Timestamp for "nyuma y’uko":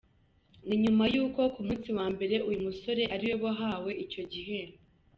0.83-1.41